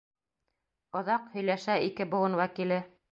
[1.01, 2.81] Оҙаҡ һөйләшә ике быуын вәкиле.